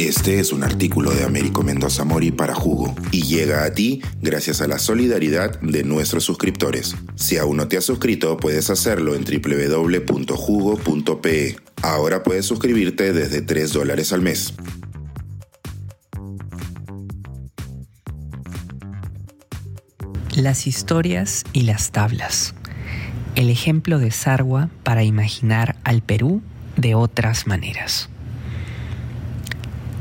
Este 0.00 0.40
es 0.40 0.52
un 0.54 0.64
artículo 0.64 1.10
de 1.10 1.24
Américo 1.24 1.62
Mendoza 1.62 2.04
Mori 2.04 2.30
para 2.30 2.54
Jugo 2.54 2.94
y 3.12 3.24
llega 3.24 3.64
a 3.64 3.74
ti 3.74 4.00
gracias 4.22 4.62
a 4.62 4.66
la 4.66 4.78
solidaridad 4.78 5.60
de 5.60 5.84
nuestros 5.84 6.24
suscriptores. 6.24 6.96
Si 7.16 7.36
aún 7.36 7.58
no 7.58 7.68
te 7.68 7.76
has 7.76 7.84
suscrito, 7.84 8.38
puedes 8.38 8.70
hacerlo 8.70 9.14
en 9.14 9.24
www.jugo.pe. 9.24 10.16
Ahora 11.82 12.22
puedes 12.22 12.46
suscribirte 12.46 13.12
desde 13.12 13.42
3 13.42 13.74
dólares 13.74 14.14
al 14.14 14.22
mes. 14.22 14.54
Las 20.34 20.66
historias 20.66 21.44
y 21.52 21.64
las 21.64 21.90
tablas. 21.90 22.54
El 23.34 23.50
ejemplo 23.50 23.98
de 23.98 24.10
Sarwa 24.12 24.70
para 24.82 25.04
imaginar 25.04 25.76
al 25.84 26.00
Perú 26.00 26.40
de 26.78 26.94
otras 26.94 27.46
maneras. 27.46 28.08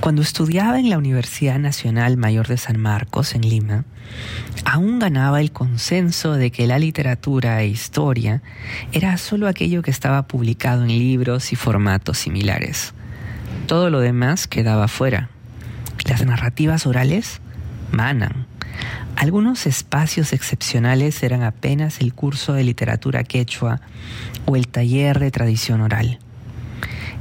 Cuando 0.10 0.24
estudiaba 0.24 0.80
en 0.80 0.90
la 0.90 0.98
Universidad 0.98 1.60
Nacional 1.60 2.18
Mayor 2.18 2.48
de 2.48 2.58
San 2.58 2.80
Marcos, 2.80 3.36
en 3.36 3.48
Lima, 3.48 3.86
aún 4.66 4.98
ganaba 4.98 5.40
el 5.40 5.52
consenso 5.52 6.34
de 6.34 6.50
que 6.50 6.66
la 6.66 6.80
literatura 6.80 7.62
e 7.62 7.68
historia 7.68 8.42
era 8.92 9.16
solo 9.20 9.48
aquello 9.48 9.84
que 9.84 9.92
estaba 9.92 10.24
publicado 10.24 10.82
en 10.82 10.88
libros 10.88 11.54
y 11.54 11.56
formatos 11.56 12.18
similares. 12.18 12.96
Todo 13.68 13.92
lo 13.92 14.00
demás 14.00 14.48
quedaba 14.48 14.88
fuera. 14.88 15.30
Las 16.06 16.26
narrativas 16.26 16.88
orales 16.88 17.40
manan. 17.92 18.48
Algunos 19.16 19.68
espacios 19.68 20.34
excepcionales 20.34 21.22
eran 21.22 21.44
apenas 21.44 22.02
el 22.02 22.16
curso 22.16 22.54
de 22.54 22.64
literatura 22.64 23.24
quechua 23.24 23.80
o 24.48 24.56
el 24.56 24.70
taller 24.70 25.20
de 25.20 25.30
tradición 25.30 25.82
oral. 25.82 26.18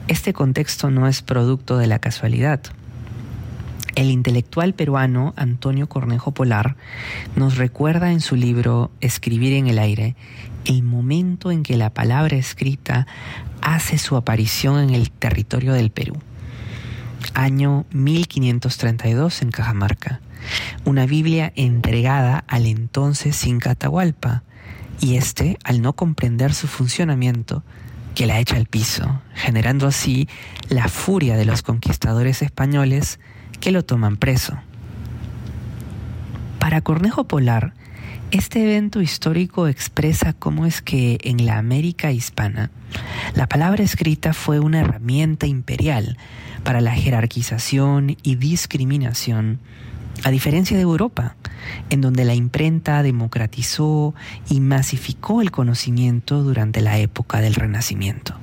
Este 0.09 0.33
contexto 0.33 0.91
no 0.91 1.07
es 1.07 1.21
producto 1.21 1.77
de 1.77 1.87
la 1.87 1.99
casualidad. 1.99 2.63
El 3.95 4.11
intelectual 4.11 4.73
peruano 4.73 5.35
Antonio 5.37 5.87
Cornejo 5.87 6.33
Polar 6.33 6.77
nos 7.37 7.59
recuerda 7.59 8.11
en 8.11 8.23
su 8.23 8.35
libro 8.35 8.91
Escribir 9.03 9.53
en 9.53 9.67
el 9.67 9.79
aire 9.79 10.17
el 10.65 10.83
momento 10.83 11.51
en 11.51 11.63
que 11.63 11.77
la 11.77 11.91
palabra 11.93 12.37
escrita 12.37 13.07
hace 13.61 13.99
su 13.99 14.17
aparición 14.17 14.81
en 14.81 14.95
el 14.95 15.11
territorio 15.11 15.75
del 15.75 15.91
Perú. 15.91 16.17
Año 17.35 17.85
1532 17.91 19.43
en 19.43 19.51
Cajamarca. 19.51 20.21
Una 20.87 21.05
Biblia 21.05 21.53
entregada 21.55 22.45
al 22.49 22.65
entonces 22.65 23.45
Inca 23.47 23.73
Atahualpa, 23.73 24.43
y 25.01 25.17
este, 25.17 25.59
al 25.65 25.83
no 25.83 25.93
comprender 25.93 26.55
su 26.55 26.67
funcionamiento, 26.67 27.63
que 28.19 28.27
la 28.27 28.41
echa 28.41 28.57
al 28.57 28.67
piso, 28.67 29.23
generando 29.33 29.87
así 29.87 30.29
la 30.71 30.89
furia 30.89 31.37
de 31.37 31.45
los 31.45 31.63
conquistadores 31.63 32.43
españoles 32.43 33.21
que 33.61 33.71
lo 33.71 33.85
toman 33.85 34.17
preso. 34.17 34.59
Para 36.59 36.81
Cornejo 36.81 37.29
Polar, 37.29 37.75
este 38.33 38.65
evento 38.65 39.01
histórico 39.01 39.69
expresa 39.69 40.33
cómo 40.33 40.67
es 40.67 40.83
que 40.83 41.19
en 41.23 41.47
la 41.47 41.59
América 41.59 42.11
hispana 42.11 42.73
la 43.37 43.47
palabra 43.47 43.85
escrita 43.85 44.33
fue 44.33 44.59
una 44.59 44.81
herramienta 44.81 45.47
imperial 45.47 46.19
para 46.65 46.81
la 46.81 46.97
jerarquización 46.97 48.17
y 48.25 48.35
discriminación, 48.35 49.61
a 50.25 50.31
diferencia 50.31 50.77
de 50.77 50.83
Europa, 50.83 51.37
en 51.91 52.01
donde 52.01 52.25
la 52.25 52.35
imprenta 52.35 53.03
democratizó 53.03 54.15
y 54.49 54.61
masificó 54.61 55.43
el 55.43 55.51
conocimiento 55.51 56.43
durante 56.43 56.81
la 56.81 56.99
época 56.99 57.41
del 57.41 57.55
Renacimiento. 57.55 58.35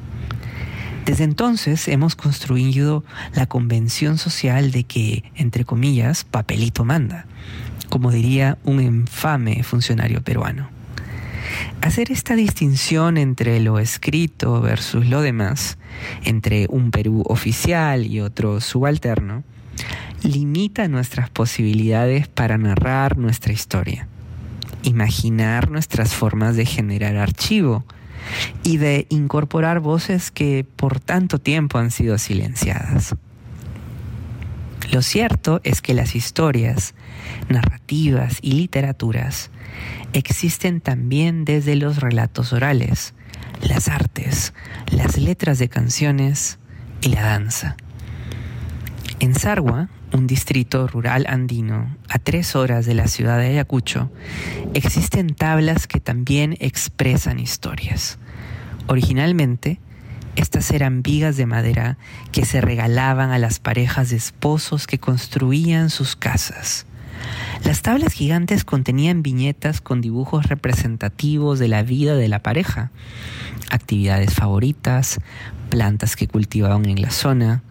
Desde 1.05 1.23
entonces 1.23 1.87
hemos 1.87 2.15
construido 2.15 3.03
la 3.35 3.45
convención 3.45 4.17
social 4.17 4.71
de 4.71 4.85
que, 4.85 5.23
entre 5.35 5.63
comillas, 5.63 6.23
papelito 6.23 6.83
manda, 6.83 7.27
como 7.89 8.11
diría 8.11 8.57
un 8.63 8.81
infame 8.81 9.61
funcionario 9.63 10.23
peruano. 10.23 10.69
Hacer 11.81 12.11
esta 12.11 12.35
distinción 12.35 13.17
entre 13.17 13.59
lo 13.59 13.77
escrito 13.77 14.61
versus 14.61 15.05
lo 15.05 15.21
demás, 15.21 15.77
entre 16.23 16.65
un 16.69 16.89
Perú 16.89 17.23
oficial 17.27 18.07
y 18.07 18.19
otro 18.19 18.59
subalterno, 18.59 19.43
limita 20.25 20.87
nuestras 20.87 21.29
posibilidades 21.29 22.27
para 22.27 22.57
narrar 22.57 23.17
nuestra 23.17 23.53
historia, 23.53 24.07
imaginar 24.83 25.69
nuestras 25.69 26.13
formas 26.13 26.55
de 26.55 26.65
generar 26.65 27.17
archivo 27.17 27.85
y 28.63 28.77
de 28.77 29.05
incorporar 29.09 29.79
voces 29.79 30.31
que 30.31 30.65
por 30.75 30.99
tanto 30.99 31.39
tiempo 31.39 31.77
han 31.77 31.91
sido 31.91 32.17
silenciadas. 32.17 33.15
Lo 34.91 35.01
cierto 35.01 35.61
es 35.63 35.81
que 35.81 35.93
las 35.93 36.15
historias, 36.15 36.93
narrativas 37.49 38.37
y 38.41 38.53
literaturas 38.53 39.49
existen 40.13 40.79
también 40.79 41.43
desde 41.43 41.75
los 41.75 41.97
relatos 41.97 42.53
orales, 42.53 43.13
las 43.61 43.87
artes, 43.87 44.53
las 44.91 45.17
letras 45.17 45.59
de 45.59 45.69
canciones 45.69 46.59
y 47.01 47.09
la 47.09 47.23
danza. 47.23 47.77
En 49.19 49.33
Sarwa, 49.33 49.87
un 50.11 50.27
distrito 50.27 50.87
rural 50.87 51.25
andino 51.29 51.95
a 52.09 52.19
tres 52.19 52.55
horas 52.55 52.85
de 52.85 52.93
la 52.93 53.07
ciudad 53.07 53.37
de 53.39 53.47
Ayacucho, 53.47 54.11
existen 54.73 55.33
tablas 55.35 55.87
que 55.87 56.01
también 56.01 56.57
expresan 56.59 57.39
historias. 57.39 58.19
Originalmente, 58.87 59.79
estas 60.35 60.69
eran 60.71 61.01
vigas 61.01 61.37
de 61.37 61.45
madera 61.45 61.97
que 62.33 62.43
se 62.43 62.59
regalaban 62.59 63.31
a 63.31 63.39
las 63.39 63.59
parejas 63.59 64.09
de 64.09 64.17
esposos 64.17 64.85
que 64.85 64.99
construían 64.99 65.89
sus 65.89 66.17
casas. 66.17 66.85
Las 67.63 67.81
tablas 67.81 68.11
gigantes 68.11 68.65
contenían 68.65 69.23
viñetas 69.23 69.79
con 69.79 70.01
dibujos 70.01 70.47
representativos 70.47 71.57
de 71.57 71.69
la 71.69 71.83
vida 71.83 72.15
de 72.15 72.27
la 72.27 72.43
pareja, 72.43 72.91
actividades 73.71 74.33
favoritas, 74.33 75.19
plantas 75.69 76.17
que 76.17 76.27
cultivaban 76.27 76.85
en 76.85 77.01
la 77.01 77.11
zona, 77.11 77.63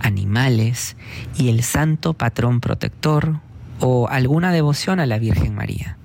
animales 0.00 0.96
y 1.36 1.48
el 1.48 1.62
santo 1.62 2.14
patrón 2.14 2.60
protector 2.60 3.40
o 3.80 4.08
alguna 4.08 4.52
devoción 4.52 5.00
a 5.00 5.06
la 5.06 5.18
Virgen 5.18 5.54
María. 5.54 5.96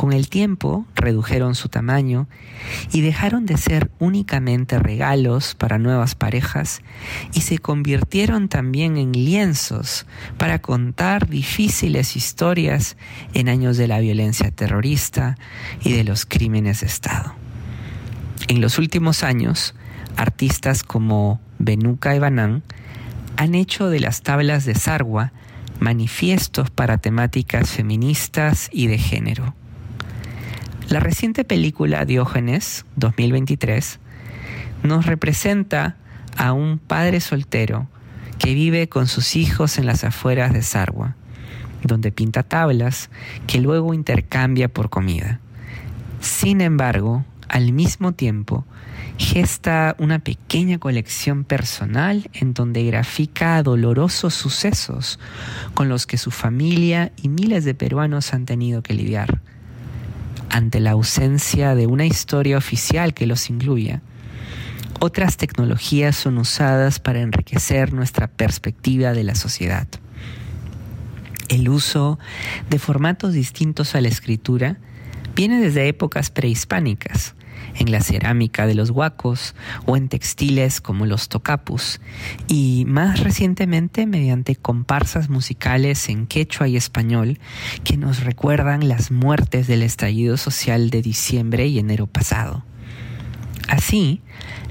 Con 0.00 0.14
el 0.14 0.30
tiempo 0.30 0.86
redujeron 0.94 1.54
su 1.54 1.68
tamaño 1.68 2.26
y 2.90 3.02
dejaron 3.02 3.44
de 3.44 3.58
ser 3.58 3.90
únicamente 3.98 4.78
regalos 4.78 5.54
para 5.54 5.76
nuevas 5.76 6.14
parejas 6.14 6.80
y 7.34 7.42
se 7.42 7.58
convirtieron 7.58 8.48
también 8.48 8.96
en 8.96 9.12
lienzos 9.12 10.06
para 10.38 10.62
contar 10.62 11.28
difíciles 11.28 12.16
historias 12.16 12.96
en 13.34 13.50
años 13.50 13.76
de 13.76 13.88
la 13.88 14.00
violencia 14.00 14.50
terrorista 14.50 15.36
y 15.84 15.92
de 15.92 16.04
los 16.04 16.24
crímenes 16.24 16.80
de 16.80 16.86
Estado. 16.86 17.34
En 18.48 18.62
los 18.62 18.78
últimos 18.78 19.22
años, 19.22 19.74
artistas 20.16 20.82
como 20.82 21.42
Benuca 21.60 22.14
Ebanán 22.14 22.62
han 23.36 23.54
hecho 23.54 23.90
de 23.90 24.00
las 24.00 24.22
tablas 24.22 24.64
de 24.64 24.74
Sarwa 24.74 25.32
manifiestos 25.78 26.70
para 26.70 26.98
temáticas 26.98 27.70
feministas 27.70 28.70
y 28.72 28.86
de 28.86 28.96
género. 28.96 29.54
La 30.88 31.00
reciente 31.00 31.44
película 31.44 32.06
Diógenes 32.06 32.86
2023 32.96 34.00
nos 34.82 35.04
representa 35.04 35.96
a 36.36 36.54
un 36.54 36.78
padre 36.78 37.20
soltero 37.20 37.88
que 38.38 38.54
vive 38.54 38.88
con 38.88 39.06
sus 39.06 39.36
hijos 39.36 39.76
en 39.76 39.84
las 39.84 40.02
afueras 40.02 40.54
de 40.54 40.62
Sarwa, 40.62 41.14
donde 41.84 42.10
pinta 42.10 42.42
tablas 42.42 43.10
que 43.46 43.60
luego 43.60 43.92
intercambia 43.92 44.68
por 44.68 44.88
comida. 44.88 45.40
Sin 46.20 46.62
embargo, 46.62 47.22
al 47.50 47.72
mismo 47.72 48.12
tiempo, 48.12 48.64
gesta 49.18 49.96
una 49.98 50.20
pequeña 50.20 50.78
colección 50.78 51.42
personal 51.44 52.30
en 52.32 52.54
donde 52.54 52.84
grafica 52.84 53.60
dolorosos 53.62 54.34
sucesos 54.34 55.18
con 55.74 55.88
los 55.88 56.06
que 56.06 56.16
su 56.16 56.30
familia 56.30 57.10
y 57.20 57.28
miles 57.28 57.64
de 57.64 57.74
peruanos 57.74 58.32
han 58.34 58.46
tenido 58.46 58.82
que 58.82 58.94
lidiar 58.94 59.40
ante 60.48 60.78
la 60.78 60.92
ausencia 60.92 61.74
de 61.74 61.86
una 61.86 62.06
historia 62.06 62.56
oficial 62.56 63.14
que 63.14 63.26
los 63.26 63.50
incluya, 63.50 64.00
otras 65.00 65.36
tecnologías 65.36 66.14
son 66.14 66.38
usadas 66.38 67.00
para 67.00 67.20
enriquecer 67.20 67.92
nuestra 67.92 68.28
perspectiva 68.28 69.12
de 69.12 69.24
la 69.24 69.34
sociedad. 69.34 69.88
El 71.48 71.68
uso 71.68 72.18
de 72.68 72.78
formatos 72.78 73.32
distintos 73.32 73.94
a 73.94 74.00
la 74.00 74.08
escritura 74.08 74.76
viene 75.34 75.60
desde 75.60 75.88
épocas 75.88 76.30
prehispánicas, 76.30 77.34
en 77.76 77.90
la 77.90 78.00
cerámica 78.00 78.66
de 78.66 78.74
los 78.74 78.90
huacos 78.90 79.54
o 79.86 79.96
en 79.96 80.08
textiles 80.08 80.80
como 80.80 81.06
los 81.06 81.28
tocapus, 81.28 82.00
y 82.48 82.84
más 82.86 83.20
recientemente 83.20 84.06
mediante 84.06 84.56
comparsas 84.56 85.28
musicales 85.28 86.08
en 86.08 86.26
quechua 86.26 86.68
y 86.68 86.76
español 86.76 87.38
que 87.84 87.96
nos 87.96 88.24
recuerdan 88.24 88.88
las 88.88 89.10
muertes 89.10 89.66
del 89.66 89.82
estallido 89.82 90.36
social 90.36 90.90
de 90.90 91.02
diciembre 91.02 91.66
y 91.66 91.78
enero 91.78 92.06
pasado. 92.06 92.64
Así, 93.68 94.20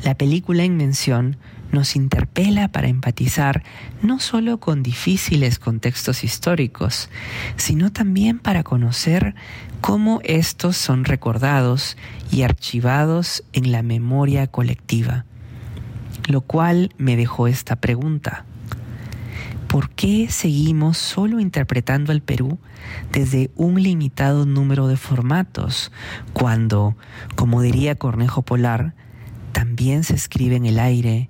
la 0.04 0.16
película 0.16 0.64
en 0.64 0.78
mención 0.78 1.38
nos 1.72 1.96
interpela 1.96 2.68
para 2.70 2.88
empatizar 2.88 3.64
no 4.02 4.20
solo 4.20 4.60
con 4.60 4.84
difíciles 4.84 5.60
contextos 5.60 6.24
históricos, 6.24 7.10
sino 7.58 7.92
también 7.92 8.40
para 8.40 8.64
conocer 8.64 9.36
cómo 9.82 10.20
estos 10.24 10.78
son 10.78 11.06
recordados 11.06 11.98
y 12.32 12.44
archivados 12.44 13.44
en 13.54 13.72
la 13.72 13.84
memoria 13.84 14.48
colectiva. 14.48 15.26
Lo 16.28 16.42
cual 16.42 16.94
me 16.98 17.16
dejó 17.16 17.48
esta 17.48 17.76
pregunta. 17.78 18.46
¿Por 19.68 19.92
qué 19.92 20.30
seguimos 20.30 20.98
solo 20.98 21.40
interpretando 21.40 22.12
al 22.12 22.22
Perú 22.22 22.58
desde 23.12 23.52
un 23.56 23.82
limitado 23.82 24.48
número 24.48 24.88
de 24.88 24.98
formatos 24.98 25.92
cuando, 26.34 26.96
como 27.36 27.62
diría 27.62 27.96
Cornejo 27.96 28.42
Polar, 28.42 28.96
también 29.52 30.04
se 30.04 30.16
escribe 30.16 30.56
en 30.56 30.66
el 30.66 30.80
aire, 30.80 31.30